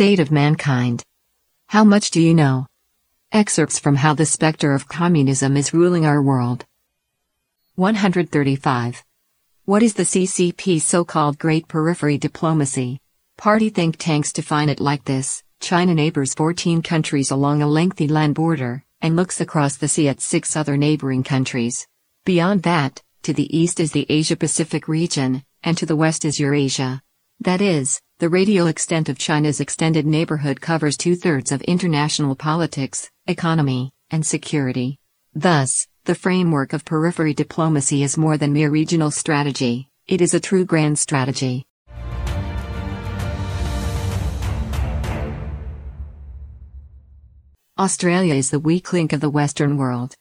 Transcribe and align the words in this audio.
State 0.00 0.18
of 0.18 0.30
Mankind. 0.30 1.04
How 1.66 1.84
much 1.84 2.10
do 2.10 2.22
you 2.22 2.32
know? 2.32 2.66
Excerpts 3.32 3.78
from 3.78 3.96
How 3.96 4.14
the 4.14 4.24
Spectre 4.24 4.72
of 4.72 4.88
Communism 4.88 5.58
is 5.58 5.74
Ruling 5.74 6.06
Our 6.06 6.22
World. 6.22 6.64
135. 7.74 9.04
What 9.66 9.82
is 9.82 9.92
the 9.92 10.04
CCP's 10.04 10.84
so 10.84 11.04
called 11.04 11.38
Great 11.38 11.68
Periphery 11.68 12.16
Diplomacy? 12.16 12.98
Party 13.36 13.68
think 13.68 13.98
tanks 13.98 14.32
define 14.32 14.70
it 14.70 14.80
like 14.80 15.04
this 15.04 15.42
China 15.60 15.94
neighbors 15.94 16.32
14 16.32 16.80
countries 16.80 17.30
along 17.30 17.60
a 17.60 17.66
lengthy 17.66 18.08
land 18.08 18.34
border, 18.34 18.82
and 19.02 19.16
looks 19.16 19.38
across 19.38 19.76
the 19.76 19.86
sea 19.86 20.08
at 20.08 20.22
six 20.22 20.56
other 20.56 20.78
neighboring 20.78 21.24
countries. 21.24 21.86
Beyond 22.24 22.62
that, 22.62 23.02
to 23.24 23.34
the 23.34 23.54
east 23.54 23.78
is 23.78 23.92
the 23.92 24.06
Asia 24.08 24.36
Pacific 24.36 24.88
region, 24.88 25.44
and 25.62 25.76
to 25.76 25.84
the 25.84 25.94
west 25.94 26.24
is 26.24 26.40
Eurasia. 26.40 27.02
That 27.42 27.62
is, 27.62 27.98
the 28.18 28.28
radial 28.28 28.66
extent 28.66 29.08
of 29.08 29.16
China's 29.16 29.60
extended 29.60 30.04
neighborhood 30.04 30.60
covers 30.60 30.98
two 30.98 31.16
thirds 31.16 31.52
of 31.52 31.62
international 31.62 32.36
politics, 32.36 33.10
economy, 33.26 33.92
and 34.10 34.26
security. 34.26 34.98
Thus, 35.32 35.86
the 36.04 36.14
framework 36.14 36.74
of 36.74 36.84
periphery 36.84 37.32
diplomacy 37.32 38.02
is 38.02 38.18
more 38.18 38.36
than 38.36 38.52
mere 38.52 38.68
regional 38.68 39.10
strategy, 39.10 39.88
it 40.06 40.20
is 40.20 40.34
a 40.34 40.40
true 40.40 40.66
grand 40.66 40.98
strategy. 40.98 41.64
Australia 47.78 48.34
is 48.34 48.50
the 48.50 48.60
weak 48.60 48.92
link 48.92 49.14
of 49.14 49.22
the 49.22 49.30
Western 49.30 49.78
world. 49.78 50.14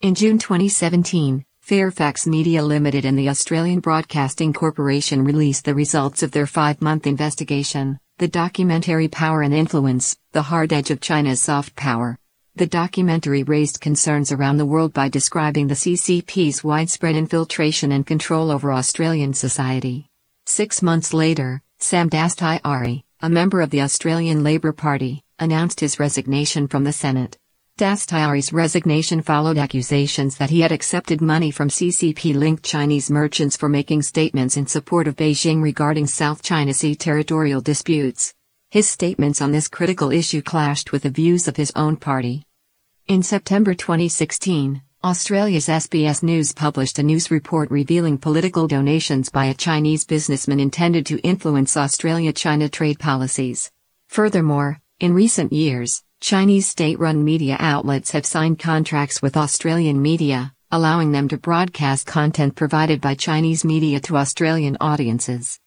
In 0.00 0.14
June 0.14 0.38
2017, 0.38 1.44
Fairfax 1.72 2.26
Media 2.26 2.62
Limited 2.62 3.06
and 3.06 3.18
the 3.18 3.30
Australian 3.30 3.80
Broadcasting 3.80 4.52
Corporation 4.52 5.24
released 5.24 5.64
the 5.64 5.74
results 5.74 6.22
of 6.22 6.30
their 6.30 6.46
five 6.46 6.82
month 6.82 7.06
investigation, 7.06 7.98
the 8.18 8.28
documentary 8.28 9.08
Power 9.08 9.40
and 9.40 9.54
Influence 9.54 10.14
The 10.32 10.42
Hard 10.42 10.70
Edge 10.74 10.90
of 10.90 11.00
China's 11.00 11.40
Soft 11.40 11.74
Power. 11.74 12.18
The 12.56 12.66
documentary 12.66 13.42
raised 13.42 13.80
concerns 13.80 14.32
around 14.32 14.58
the 14.58 14.66
world 14.66 14.92
by 14.92 15.08
describing 15.08 15.66
the 15.66 15.74
CCP's 15.74 16.62
widespread 16.62 17.16
infiltration 17.16 17.90
and 17.90 18.06
control 18.06 18.50
over 18.50 18.70
Australian 18.70 19.32
society. 19.32 20.08
Six 20.44 20.82
months 20.82 21.14
later, 21.14 21.62
Sam 21.78 22.10
Dastyari, 22.10 23.04
a 23.22 23.30
member 23.30 23.62
of 23.62 23.70
the 23.70 23.80
Australian 23.80 24.44
Labor 24.44 24.74
Party, 24.74 25.24
announced 25.38 25.80
his 25.80 25.98
resignation 25.98 26.68
from 26.68 26.84
the 26.84 26.92
Senate. 26.92 27.38
Dastyari's 27.78 28.52
resignation 28.52 29.22
followed 29.22 29.56
accusations 29.56 30.36
that 30.36 30.50
he 30.50 30.60
had 30.60 30.72
accepted 30.72 31.22
money 31.22 31.50
from 31.50 31.70
CCP-linked 31.70 32.62
Chinese 32.62 33.10
merchants 33.10 33.56
for 33.56 33.68
making 33.68 34.02
statements 34.02 34.58
in 34.58 34.66
support 34.66 35.08
of 35.08 35.16
Beijing 35.16 35.62
regarding 35.62 36.06
South 36.06 36.42
China 36.42 36.74
Sea 36.74 36.94
territorial 36.94 37.62
disputes. 37.62 38.34
His 38.70 38.86
statements 38.86 39.40
on 39.40 39.52
this 39.52 39.68
critical 39.68 40.12
issue 40.12 40.42
clashed 40.42 40.92
with 40.92 41.04
the 41.04 41.10
views 41.10 41.48
of 41.48 41.56
his 41.56 41.72
own 41.74 41.96
party. 41.96 42.44
In 43.08 43.22
September 43.22 43.72
2016, 43.72 44.82
Australia's 45.02 45.68
SBS 45.68 46.22
News 46.22 46.52
published 46.52 46.98
a 46.98 47.02
news 47.02 47.30
report 47.30 47.70
revealing 47.70 48.18
political 48.18 48.68
donations 48.68 49.30
by 49.30 49.46
a 49.46 49.54
Chinese 49.54 50.04
businessman 50.04 50.60
intended 50.60 51.06
to 51.06 51.18
influence 51.20 51.78
Australia-China 51.78 52.68
trade 52.68 52.98
policies. 52.98 53.70
Furthermore, 54.08 54.78
in 55.00 55.14
recent 55.14 55.54
years, 55.54 56.04
Chinese 56.22 56.68
state 56.68 57.00
run 57.00 57.24
media 57.24 57.56
outlets 57.58 58.12
have 58.12 58.24
signed 58.24 58.60
contracts 58.60 59.20
with 59.20 59.36
Australian 59.36 60.00
media, 60.00 60.54
allowing 60.70 61.10
them 61.10 61.26
to 61.26 61.36
broadcast 61.36 62.06
content 62.06 62.54
provided 62.54 63.00
by 63.00 63.12
Chinese 63.12 63.64
media 63.64 63.98
to 63.98 64.16
Australian 64.16 64.76
audiences. 64.80 65.58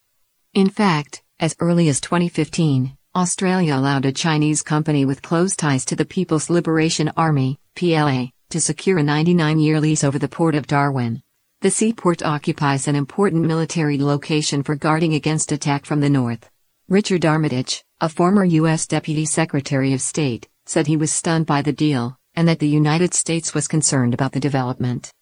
In 0.53 0.69
fact, 0.69 1.21
as 1.41 1.57
early 1.59 1.89
as 1.89 1.99
2015, 1.99 2.95
Australia 3.17 3.75
allowed 3.75 4.05
a 4.05 4.13
Chinese 4.13 4.63
company 4.63 5.03
with 5.03 5.21
close 5.21 5.57
ties 5.57 5.83
to 5.83 5.95
the 5.97 6.05
People's 6.05 6.49
Liberation 6.49 7.11
Army, 7.17 7.59
PLA, 7.75 8.27
to 8.49 8.61
secure 8.61 8.99
a 8.99 9.03
99 9.03 9.59
year 9.59 9.81
lease 9.81 10.05
over 10.05 10.17
the 10.17 10.29
port 10.29 10.55
of 10.55 10.67
Darwin. 10.67 11.21
The 11.59 11.69
seaport 11.69 12.23
occupies 12.23 12.87
an 12.87 12.95
important 12.95 13.43
military 13.43 13.97
location 13.97 14.63
for 14.63 14.75
guarding 14.75 15.15
against 15.15 15.51
attack 15.51 15.85
from 15.85 15.99
the 15.99 16.09
north. 16.09 16.49
Richard 16.87 17.25
Armitage, 17.25 17.83
a 18.01 18.09
former 18.09 18.43
U.S. 18.43 18.87
Deputy 18.87 19.25
Secretary 19.25 19.93
of 19.93 20.01
State, 20.01 20.49
said 20.65 20.85
he 20.85 20.97
was 20.97 21.13
stunned 21.13 21.45
by 21.45 21.61
the 21.61 21.71
deal, 21.71 22.17
and 22.35 22.45
that 22.45 22.59
the 22.59 22.67
United 22.67 23.13
States 23.13 23.53
was 23.53 23.69
concerned 23.69 24.13
about 24.13 24.33
the 24.33 24.39
development. 24.39 25.13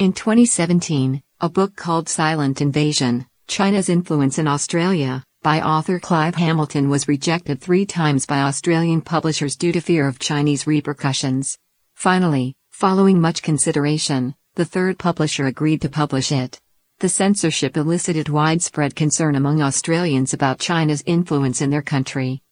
In 0.00 0.12
2017, 0.12 1.22
a 1.40 1.48
book 1.48 1.76
called 1.76 2.08
Silent 2.08 2.60
Invasion 2.60 3.26
China's 3.46 3.88
Influence 3.88 4.36
in 4.36 4.48
Australia, 4.48 5.22
by 5.42 5.60
author 5.60 6.00
Clive 6.00 6.34
Hamilton 6.34 6.88
was 6.90 7.06
rejected 7.06 7.60
three 7.60 7.86
times 7.86 8.26
by 8.26 8.40
Australian 8.40 9.00
publishers 9.00 9.54
due 9.56 9.70
to 9.70 9.80
fear 9.80 10.08
of 10.08 10.18
Chinese 10.18 10.66
repercussions. 10.66 11.56
Finally, 11.94 12.56
following 12.72 13.20
much 13.20 13.42
consideration, 13.42 14.34
the 14.56 14.64
third 14.64 14.98
publisher 14.98 15.46
agreed 15.46 15.80
to 15.82 15.88
publish 15.88 16.32
it. 16.32 16.58
The 17.00 17.08
censorship 17.08 17.76
elicited 17.76 18.28
widespread 18.28 18.96
concern 18.96 19.36
among 19.36 19.62
Australians 19.62 20.34
about 20.34 20.58
China's 20.58 21.04
influence 21.06 21.60
in 21.60 21.70
their 21.70 21.80
country. 21.80 22.42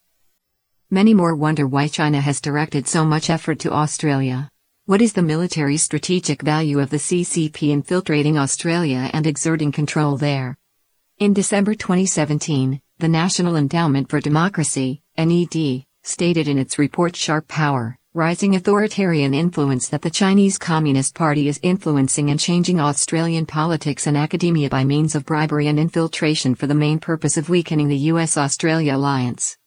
Many 0.89 1.15
more 1.15 1.35
wonder 1.35 1.67
why 1.67 1.89
China 1.89 2.21
has 2.21 2.41
directed 2.41 2.87
so 2.87 3.05
much 3.05 3.29
effort 3.29 3.59
to 3.61 3.73
Australia. 3.73 4.49
What 4.85 5.03
is 5.03 5.15
the 5.15 5.23
military 5.23 5.77
strategic 5.79 6.43
value 6.43 6.79
of 6.79 6.91
the 6.91 6.99
CCP 6.99 7.71
infiltrating 7.71 8.39
Australia 8.39 9.11
and 9.13 9.27
exerting 9.27 9.73
control 9.73 10.17
there? 10.17 10.57
In 11.19 11.33
December 11.33 11.75
2017, 11.75 12.81
the 12.99 13.09
National 13.09 13.57
Endowment 13.57 14.09
for 14.09 14.21
Democracy, 14.21 15.03
NED, 15.19 15.87
stated 16.05 16.47
in 16.47 16.57
its 16.57 16.79
report 16.79 17.17
Sharp 17.17 17.49
Power 17.49 17.99
rising 18.17 18.57
authoritarian 18.57 19.35
influence 19.35 19.91
that 19.91 20.01
the 20.01 20.09
Chinese 20.09 20.57
Communist 20.57 21.15
Party 21.15 21.49
is 21.49 21.61
influencing 21.63 22.31
and 22.31 22.41
changing 22.41 22.81
Australian 22.81 23.45
politics 23.45 24.07
and 24.07 24.17
academia 24.17 24.71
by 24.71 24.85
means 24.85 25.15
of 25.15 25.27
bribery 25.27 25.67
and 25.67 25.79
infiltration 25.79 26.55
for 26.55 26.67
the 26.67 26.75
main 26.75 26.99
purpose 26.99 27.37
of 27.37 27.51
weakening 27.51 27.89
the 27.89 28.09
US 28.13 28.39
Australia 28.39 28.97
alliance. 28.97 29.59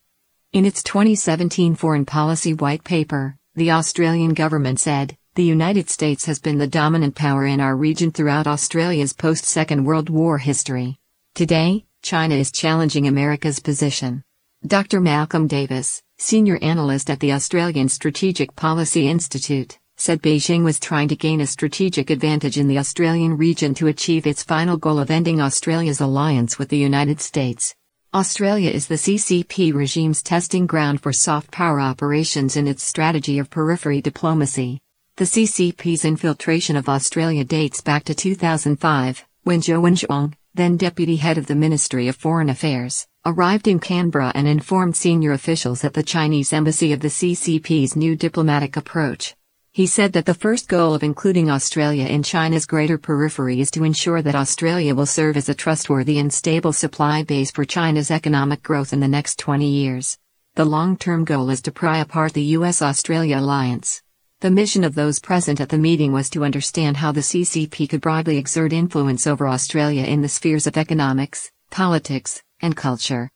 In 0.52 0.66
its 0.66 0.82
2017 0.82 1.76
Foreign 1.76 2.06
Policy 2.06 2.56
White 2.56 2.84
Paper, 2.84 3.38
the 3.54 3.70
Australian 3.70 4.34
government 4.34 4.80
said, 4.80 5.16
the 5.36 5.44
United 5.44 5.88
States 5.88 6.26
has 6.26 6.40
been 6.40 6.58
the 6.58 6.66
dominant 6.66 7.14
power 7.14 7.46
in 7.46 7.60
our 7.60 7.76
region 7.76 8.10
throughout 8.10 8.48
Australia's 8.48 9.14
post 9.14 9.46
Second 9.46 9.86
World 9.86 10.10
War 10.10 10.40
history. 10.40 10.98
Today, 11.36 11.86
China 12.02 12.34
is 12.34 12.52
challenging 12.52 13.08
America's 13.08 13.60
position. 13.60 14.24
Dr. 14.66 15.00
Malcolm 15.00 15.46
Davis, 15.46 16.02
senior 16.22 16.60
analyst 16.62 17.10
at 17.10 17.22
the 17.22 17.32
Australian 17.32 17.88
Strategic 17.88 18.54
Policy 18.54 19.08
Institute, 19.08 19.80
said 19.96 20.22
Beijing 20.22 20.66
was 20.66 20.78
trying 20.78 21.08
to 21.08 21.16
gain 21.16 21.40
a 21.40 21.48
strategic 21.48 22.10
advantage 22.10 22.58
in 22.58 22.68
the 22.68 22.78
Australian 22.78 23.38
region 23.38 23.74
to 23.76 23.88
achieve 23.88 24.28
its 24.28 24.44
final 24.44 24.76
goal 24.76 25.00
of 25.00 25.10
ending 25.10 25.40
Australia's 25.40 26.02
alliance 26.02 26.60
with 26.60 26.68
the 26.68 26.78
United 26.78 27.22
States. 27.22 27.74
Australia 28.14 28.70
is 28.70 28.88
the 28.88 28.96
CCP 28.96 29.74
regime's 29.74 30.22
testing 30.22 30.68
ground 30.68 31.00
for 31.02 31.14
soft 31.14 31.52
power 31.52 31.80
operations 31.80 32.58
in 32.58 32.68
its 32.68 32.84
strategy 32.84 33.40
of 33.40 33.50
periphery 33.50 34.02
diplomacy. 34.02 34.82
The 35.16 35.26
CCP's 35.26 36.04
infiltration 36.04 36.76
of 36.76 36.90
Australia 36.90 37.46
dates 37.46 37.82
back 37.82 38.04
to 38.06 38.14
2005, 38.14 39.26
when 39.44 39.62
Zhou 39.62 39.82
Wenzhong, 39.82 40.34
then 40.54 40.76
deputy 40.76 41.16
head 41.16 41.38
of 41.38 41.48
the 41.48 41.56
Ministry 41.56 42.08
of 42.08 42.16
Foreign 42.16 42.50
Affairs, 42.50 43.08
arrived 43.26 43.68
in 43.68 43.80
Canberra 43.80 44.32
and 44.34 44.48
informed 44.48 44.96
senior 44.96 45.34
officials 45.34 45.84
at 45.84 45.94
the 45.94 46.04
Chinese 46.04 46.54
embassy 46.54 46.94
of 46.94 47.02
the 47.02 47.10
CCP's 47.10 47.96
new 47.96 48.16
diplomatic 48.16 48.78
approach. 48.78 49.36
He 49.72 49.88
said 49.88 50.14
that 50.14 50.26
the 50.26 50.34
first 50.34 50.70
goal 50.70 50.94
of 50.94 51.04
including 51.04 51.50
Australia 51.50 52.06
in 52.06 52.24
China's 52.24 52.66
greater 52.66 52.98
periphery 52.98 53.60
is 53.60 53.70
to 53.72 53.84
ensure 53.84 54.22
that 54.22 54.36
Australia 54.36 54.96
will 54.96 55.06
serve 55.06 55.38
as 55.38 55.50
a 55.50 55.54
trustworthy 55.54 56.18
and 56.18 56.34
stable 56.34 56.74
supply 56.74 57.24
base 57.24 57.52
for 57.52 57.66
China's 57.66 58.10
economic 58.10 58.64
growth 58.64 58.94
in 58.94 59.00
the 59.00 59.08
next 59.08 59.38
20 59.38 59.68
years. 59.68 60.18
The 60.56 60.66
long 60.66 60.98
term 60.98 61.26
goal 61.26 61.50
is 61.50 61.62
to 61.64 61.72
pry 61.72 62.00
apart 62.00 62.34
the 62.34 62.56
US 62.58 62.82
Australia 62.82 63.38
alliance. 63.38 64.02
The 64.40 64.50
mission 64.50 64.86
of 64.86 64.96
those 64.96 65.20
present 65.20 65.60
at 65.60 65.68
the 65.68 65.78
meeting 65.78 66.14
was 66.14 66.30
to 66.30 66.46
understand 66.46 66.98
how 66.98 67.12
the 67.12 67.22
CCP 67.22 67.90
could 67.90 68.02
broadly 68.02 68.38
exert 68.38 68.72
influence 68.72 69.28
over 69.28 69.48
Australia 69.48 70.06
in 70.06 70.22
the 70.22 70.30
spheres 70.30 70.66
of 70.66 70.78
economics, 70.78 71.52
politics, 71.70 72.42
and 72.62 72.76
culture. 72.76 73.30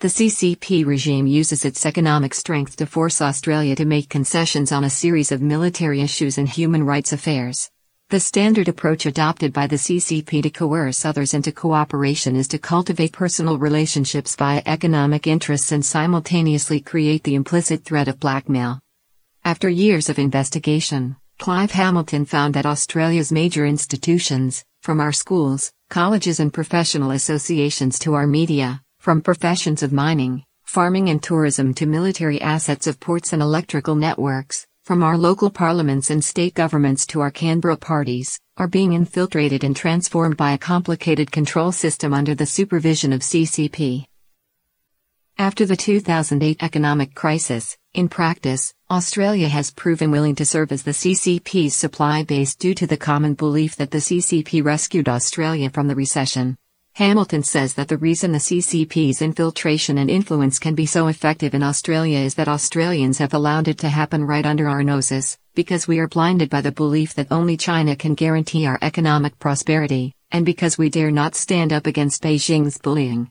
The 0.00 0.08
CCP 0.08 0.84
regime 0.84 1.26
uses 1.26 1.64
its 1.64 1.86
economic 1.86 2.34
strength 2.34 2.76
to 2.76 2.86
force 2.86 3.22
Australia 3.22 3.74
to 3.76 3.84
make 3.84 4.10
concessions 4.10 4.72
on 4.72 4.84
a 4.84 4.90
series 4.90 5.32
of 5.32 5.40
military 5.40 6.00
issues 6.02 6.36
and 6.36 6.48
human 6.48 6.84
rights 6.84 7.12
affairs. 7.12 7.70
The 8.10 8.20
standard 8.20 8.68
approach 8.68 9.06
adopted 9.06 9.52
by 9.52 9.66
the 9.66 9.76
CCP 9.76 10.42
to 10.42 10.50
coerce 10.50 11.04
others 11.04 11.32
into 11.32 11.52
cooperation 11.52 12.36
is 12.36 12.48
to 12.48 12.58
cultivate 12.58 13.12
personal 13.12 13.56
relationships 13.58 14.36
via 14.36 14.62
economic 14.66 15.26
interests 15.26 15.72
and 15.72 15.84
simultaneously 15.84 16.80
create 16.80 17.24
the 17.24 17.34
implicit 17.34 17.84
threat 17.84 18.06
of 18.06 18.20
blackmail. 18.20 18.80
After 19.42 19.68
years 19.68 20.08
of 20.08 20.18
investigation, 20.18 21.16
Clive 21.38 21.72
Hamilton 21.72 22.24
found 22.24 22.54
that 22.54 22.66
Australia's 22.66 23.32
major 23.32 23.66
institutions, 23.66 24.64
from 24.82 25.00
our 25.00 25.12
schools, 25.12 25.72
colleges 25.88 26.40
and 26.40 26.52
professional 26.52 27.10
associations 27.12 27.98
to 28.00 28.14
our 28.14 28.26
media, 28.26 28.82
from 28.98 29.20
professions 29.20 29.82
of 29.82 29.92
mining, 29.92 30.44
farming 30.64 31.08
and 31.08 31.22
tourism 31.22 31.74
to 31.74 31.86
military 31.86 32.40
assets 32.40 32.86
of 32.86 32.98
ports 32.98 33.32
and 33.32 33.42
electrical 33.42 33.94
networks, 33.94 34.66
from 34.82 35.02
our 35.02 35.16
local 35.16 35.50
parliaments 35.50 36.10
and 36.10 36.24
state 36.24 36.54
governments 36.54 37.06
to 37.06 37.20
our 37.20 37.30
Canberra 37.30 37.76
parties, 37.76 38.38
are 38.56 38.68
being 38.68 38.92
infiltrated 38.92 39.64
and 39.64 39.74
transformed 39.74 40.36
by 40.36 40.52
a 40.52 40.58
complicated 40.58 41.30
control 41.30 41.72
system 41.72 42.12
under 42.12 42.34
the 42.34 42.46
supervision 42.46 43.12
of 43.12 43.20
CCP. 43.20 44.04
After 45.38 45.66
the 45.66 45.76
2008 45.76 46.62
economic 46.62 47.14
crisis, 47.14 47.76
in 47.92 48.08
practice, 48.08 48.72
Australia 48.94 49.48
has 49.48 49.72
proven 49.72 50.12
willing 50.12 50.36
to 50.36 50.46
serve 50.46 50.70
as 50.70 50.84
the 50.84 50.92
CCP's 50.92 51.74
supply 51.74 52.22
base 52.22 52.54
due 52.54 52.74
to 52.74 52.86
the 52.86 52.96
common 52.96 53.34
belief 53.34 53.74
that 53.74 53.90
the 53.90 53.98
CCP 53.98 54.64
rescued 54.64 55.08
Australia 55.08 55.68
from 55.68 55.88
the 55.88 55.96
recession. 55.96 56.56
Hamilton 56.92 57.42
says 57.42 57.74
that 57.74 57.88
the 57.88 57.96
reason 57.96 58.30
the 58.30 58.38
CCP's 58.38 59.20
infiltration 59.20 59.98
and 59.98 60.08
influence 60.08 60.60
can 60.60 60.76
be 60.76 60.86
so 60.86 61.08
effective 61.08 61.54
in 61.54 61.62
Australia 61.64 62.20
is 62.20 62.36
that 62.36 62.46
Australians 62.46 63.18
have 63.18 63.34
allowed 63.34 63.66
it 63.66 63.78
to 63.78 63.88
happen 63.88 64.24
right 64.24 64.46
under 64.46 64.68
our 64.68 64.84
noses, 64.84 65.38
because 65.56 65.88
we 65.88 65.98
are 65.98 66.06
blinded 66.06 66.48
by 66.48 66.60
the 66.60 66.70
belief 66.70 67.14
that 67.14 67.32
only 67.32 67.56
China 67.56 67.96
can 67.96 68.14
guarantee 68.14 68.64
our 68.64 68.78
economic 68.80 69.36
prosperity, 69.40 70.14
and 70.30 70.46
because 70.46 70.78
we 70.78 70.88
dare 70.88 71.10
not 71.10 71.34
stand 71.34 71.72
up 71.72 71.88
against 71.88 72.22
Beijing's 72.22 72.78
bullying. 72.78 73.28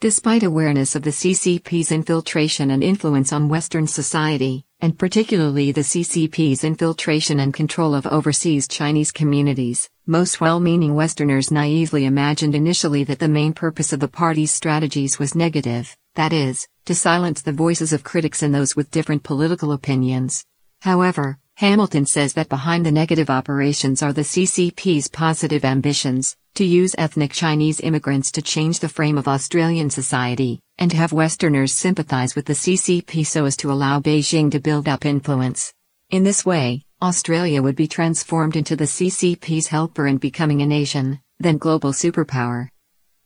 Despite 0.00 0.44
awareness 0.44 0.94
of 0.94 1.02
the 1.02 1.10
CCP's 1.10 1.90
infiltration 1.90 2.70
and 2.70 2.84
influence 2.84 3.32
on 3.32 3.48
Western 3.48 3.88
society, 3.88 4.64
and 4.80 4.96
particularly 4.96 5.72
the 5.72 5.80
CCP's 5.80 6.62
infiltration 6.62 7.40
and 7.40 7.52
control 7.52 7.96
of 7.96 8.06
overseas 8.06 8.68
Chinese 8.68 9.10
communities, 9.10 9.90
most 10.06 10.40
well-meaning 10.40 10.94
Westerners 10.94 11.50
naively 11.50 12.04
imagined 12.04 12.54
initially 12.54 13.02
that 13.02 13.18
the 13.18 13.26
main 13.26 13.52
purpose 13.52 13.92
of 13.92 13.98
the 13.98 14.06
party's 14.06 14.52
strategies 14.52 15.18
was 15.18 15.34
negative, 15.34 15.96
that 16.14 16.32
is, 16.32 16.68
to 16.84 16.94
silence 16.94 17.42
the 17.42 17.50
voices 17.50 17.92
of 17.92 18.04
critics 18.04 18.44
and 18.44 18.54
those 18.54 18.76
with 18.76 18.92
different 18.92 19.24
political 19.24 19.72
opinions. 19.72 20.44
However, 20.82 21.40
Hamilton 21.58 22.06
says 22.06 22.34
that 22.34 22.48
behind 22.48 22.86
the 22.86 22.92
negative 22.92 23.28
operations 23.28 24.00
are 24.00 24.12
the 24.12 24.22
CCP's 24.22 25.08
positive 25.08 25.64
ambitions, 25.64 26.36
to 26.54 26.64
use 26.64 26.94
ethnic 26.96 27.32
Chinese 27.32 27.80
immigrants 27.80 28.30
to 28.30 28.42
change 28.42 28.78
the 28.78 28.88
frame 28.88 29.18
of 29.18 29.26
Australian 29.26 29.90
society, 29.90 30.60
and 30.78 30.92
have 30.92 31.12
Westerners 31.12 31.72
sympathize 31.72 32.36
with 32.36 32.46
the 32.46 32.52
CCP 32.52 33.26
so 33.26 33.44
as 33.44 33.56
to 33.56 33.72
allow 33.72 33.98
Beijing 33.98 34.52
to 34.52 34.60
build 34.60 34.86
up 34.86 35.04
influence. 35.04 35.74
In 36.10 36.22
this 36.22 36.46
way, 36.46 36.84
Australia 37.02 37.60
would 37.60 37.74
be 37.74 37.88
transformed 37.88 38.54
into 38.54 38.76
the 38.76 38.84
CCP's 38.84 39.66
helper 39.66 40.06
in 40.06 40.18
becoming 40.18 40.62
an 40.62 40.70
Asian, 40.70 41.18
then 41.40 41.58
global 41.58 41.90
superpower. 41.90 42.68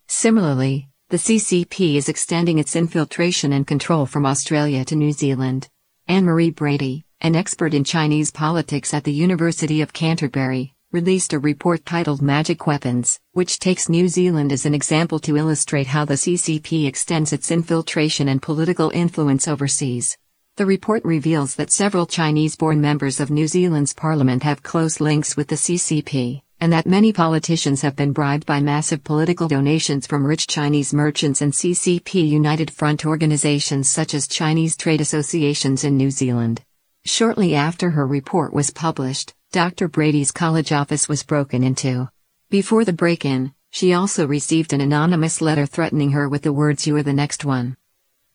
Similarly, 0.09 0.89
the 1.11 1.19
CCP 1.19 1.97
is 1.97 2.09
extending 2.09 2.59
its 2.59 2.77
infiltration 2.77 3.53
and 3.53 3.67
control 3.67 4.07
from 4.07 4.25
Australia 4.25 4.87
to 4.87 4.97
New 4.97 5.13
Zealand. 5.13 5.69
Anne 6.09 6.25
Marie 6.25 6.51
Brady, 6.51 7.05
an 7.23 7.37
expert 7.37 7.73
in 7.73 7.85
Chinese 7.85 8.33
politics 8.33 8.93
at 8.93 9.05
the 9.05 9.13
University 9.13 9.81
of 9.81 9.93
Canterbury, 9.93 10.75
released 10.91 11.33
a 11.33 11.39
report 11.39 11.87
titled 11.87 12.21
Magic 12.21 12.67
Weapons, 12.67 13.21
which 13.31 13.61
takes 13.61 13.89
New 13.89 14.09
Zealand 14.09 14.51
as 14.51 14.67
an 14.67 14.75
example 14.75 15.21
to 15.21 15.37
illustrate 15.37 15.87
how 15.87 16.05
the 16.05 16.15
CCP 16.15 16.85
extends 16.89 17.33
its 17.33 17.53
infiltration 17.53 18.27
and 18.27 18.43
political 18.43 18.91
influence 18.91 19.47
overseas. 19.47 20.19
The 20.57 20.67
report 20.67 21.05
reveals 21.05 21.55
that 21.55 21.71
several 21.71 22.07
Chinese 22.07 22.57
born 22.57 22.81
members 22.81 23.21
of 23.21 23.31
New 23.31 23.47
Zealand's 23.47 23.95
parliament 23.95 24.43
have 24.43 24.65
close 24.65 25.01
links 25.01 25.37
with 25.37 25.47
the 25.47 25.55
CCP, 25.55 26.43
and 26.59 26.73
that 26.73 26.89
many 26.89 27.13
politicians 27.13 27.83
have 27.83 27.95
been 27.95 28.13
bribed 28.13 28.47
by 28.47 28.59
massive 28.59 29.05
political 29.05 29.47
donations 29.47 30.09
from 30.09 30.27
rich 30.27 30.49
Chinese 30.49 30.93
merchants 30.93 31.41
and 31.41 31.53
CCP 31.53 32.29
United 32.29 32.73
Front 32.73 33.07
organizations 33.07 33.89
such 33.89 34.13
as 34.13 34.27
Chinese 34.27 34.77
trade 34.77 35.01
associations 35.01 35.85
in 35.85 35.97
New 35.97 36.11
Zealand. 36.11 36.65
Shortly 37.05 37.57
after 37.57 37.91
her 37.91 38.07
report 38.07 38.53
was 38.53 38.71
published, 38.71 39.35
Dr. 39.51 39.89
Brady's 39.89 40.31
college 40.31 40.71
office 40.71 41.09
was 41.09 41.25
broken 41.25 41.65
into. 41.65 42.09
Before 42.49 42.85
the 42.85 42.93
break 42.93 43.25
in, 43.25 43.55
she 43.71 43.93
also 43.93 44.25
received 44.27 44.73
an 44.73 44.81
anonymous 44.81 45.41
letter 45.41 45.67
threatening 45.67 46.13
her 46.13 46.29
with 46.29 46.43
the 46.43 46.53
words 46.53 46.87
You 46.87 46.97
are 46.97 47.03
the 47.03 47.13
next 47.13 47.45
one. 47.45 47.77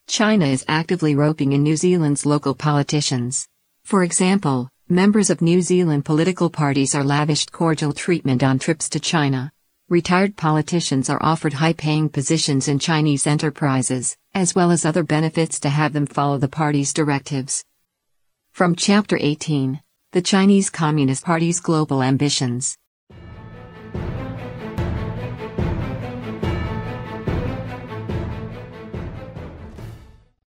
China 0.06 0.46
is 0.46 0.66
actively 0.68 1.14
roping 1.14 1.52
in 1.52 1.62
New 1.62 1.76
Zealand's 1.76 2.26
local 2.26 2.54
politicians. 2.54 3.48
For 3.84 4.04
example, 4.04 4.68
members 4.86 5.30
of 5.30 5.40
New 5.40 5.62
Zealand 5.62 6.04
political 6.04 6.50
parties 6.50 6.94
are 6.94 7.04
lavished 7.04 7.52
cordial 7.52 7.94
treatment 7.94 8.42
on 8.42 8.58
trips 8.58 8.90
to 8.90 9.00
China. 9.00 9.50
Retired 9.88 10.36
politicians 10.36 11.08
are 11.08 11.22
offered 11.22 11.54
high 11.54 11.72
paying 11.72 12.10
positions 12.10 12.68
in 12.68 12.78
Chinese 12.78 13.26
enterprises, 13.26 14.18
as 14.34 14.54
well 14.54 14.70
as 14.70 14.84
other 14.84 15.04
benefits 15.04 15.58
to 15.60 15.70
have 15.70 15.94
them 15.94 16.04
follow 16.04 16.36
the 16.36 16.48
party's 16.48 16.92
directives. 16.92 17.64
From 18.58 18.74
Chapter 18.74 19.16
18 19.20 19.80
The 20.10 20.20
Chinese 20.20 20.68
Communist 20.68 21.24
Party's 21.24 21.60
Global 21.60 22.02
Ambitions. 22.02 22.76